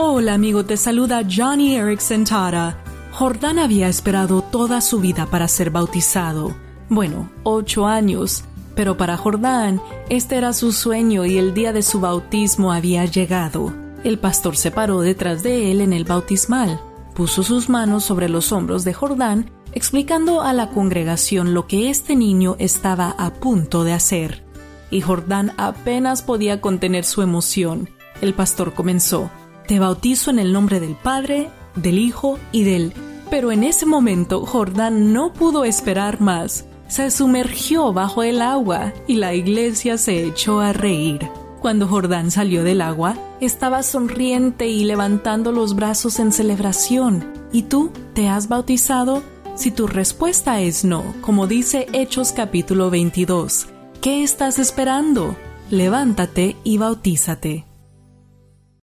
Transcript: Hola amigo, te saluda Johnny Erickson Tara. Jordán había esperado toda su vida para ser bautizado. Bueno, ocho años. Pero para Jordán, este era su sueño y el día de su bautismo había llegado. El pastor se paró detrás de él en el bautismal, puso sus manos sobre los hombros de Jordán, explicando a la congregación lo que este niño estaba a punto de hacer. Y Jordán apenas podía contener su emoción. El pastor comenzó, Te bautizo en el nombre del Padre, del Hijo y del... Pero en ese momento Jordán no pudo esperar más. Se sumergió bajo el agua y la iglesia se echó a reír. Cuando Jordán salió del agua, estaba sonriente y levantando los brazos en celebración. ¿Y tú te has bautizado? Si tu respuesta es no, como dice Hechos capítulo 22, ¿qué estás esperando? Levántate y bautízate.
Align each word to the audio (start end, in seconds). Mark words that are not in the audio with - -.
Hola 0.00 0.34
amigo, 0.34 0.64
te 0.64 0.76
saluda 0.76 1.22
Johnny 1.28 1.74
Erickson 1.74 2.22
Tara. 2.22 2.80
Jordán 3.10 3.58
había 3.58 3.88
esperado 3.88 4.42
toda 4.42 4.80
su 4.80 5.00
vida 5.00 5.26
para 5.26 5.48
ser 5.48 5.70
bautizado. 5.70 6.54
Bueno, 6.88 7.28
ocho 7.42 7.84
años. 7.84 8.44
Pero 8.76 8.96
para 8.96 9.16
Jordán, 9.16 9.82
este 10.08 10.36
era 10.36 10.52
su 10.52 10.70
sueño 10.70 11.26
y 11.26 11.36
el 11.36 11.52
día 11.52 11.72
de 11.72 11.82
su 11.82 11.98
bautismo 11.98 12.72
había 12.72 13.06
llegado. 13.06 13.74
El 14.04 14.20
pastor 14.20 14.56
se 14.56 14.70
paró 14.70 15.00
detrás 15.00 15.42
de 15.42 15.72
él 15.72 15.80
en 15.80 15.92
el 15.92 16.04
bautismal, 16.04 16.80
puso 17.16 17.42
sus 17.42 17.68
manos 17.68 18.04
sobre 18.04 18.28
los 18.28 18.52
hombros 18.52 18.84
de 18.84 18.94
Jordán, 18.94 19.50
explicando 19.72 20.42
a 20.42 20.52
la 20.52 20.70
congregación 20.70 21.54
lo 21.54 21.66
que 21.66 21.90
este 21.90 22.14
niño 22.14 22.54
estaba 22.60 23.16
a 23.18 23.34
punto 23.34 23.82
de 23.82 23.94
hacer. 23.94 24.44
Y 24.92 25.00
Jordán 25.00 25.54
apenas 25.56 26.22
podía 26.22 26.60
contener 26.60 27.04
su 27.04 27.20
emoción. 27.20 27.90
El 28.20 28.32
pastor 28.32 28.74
comenzó, 28.74 29.28
Te 29.68 29.78
bautizo 29.78 30.30
en 30.30 30.38
el 30.38 30.54
nombre 30.54 30.80
del 30.80 30.96
Padre, 30.96 31.50
del 31.76 31.98
Hijo 31.98 32.38
y 32.52 32.64
del... 32.64 32.94
Pero 33.28 33.52
en 33.52 33.62
ese 33.62 33.84
momento 33.84 34.46
Jordán 34.46 35.12
no 35.12 35.34
pudo 35.34 35.66
esperar 35.66 36.22
más. 36.22 36.64
Se 36.88 37.10
sumergió 37.10 37.92
bajo 37.92 38.22
el 38.22 38.40
agua 38.40 38.94
y 39.06 39.16
la 39.16 39.34
iglesia 39.34 39.98
se 39.98 40.24
echó 40.24 40.60
a 40.60 40.72
reír. 40.72 41.28
Cuando 41.60 41.86
Jordán 41.86 42.30
salió 42.30 42.64
del 42.64 42.80
agua, 42.80 43.18
estaba 43.42 43.82
sonriente 43.82 44.68
y 44.68 44.84
levantando 44.84 45.52
los 45.52 45.76
brazos 45.76 46.18
en 46.18 46.32
celebración. 46.32 47.30
¿Y 47.52 47.64
tú 47.64 47.92
te 48.14 48.26
has 48.26 48.48
bautizado? 48.48 49.22
Si 49.54 49.70
tu 49.70 49.86
respuesta 49.86 50.62
es 50.62 50.82
no, 50.82 51.04
como 51.20 51.46
dice 51.46 51.88
Hechos 51.92 52.32
capítulo 52.32 52.88
22, 52.88 53.66
¿qué 54.00 54.22
estás 54.22 54.58
esperando? 54.58 55.36
Levántate 55.68 56.56
y 56.64 56.78
bautízate. 56.78 57.67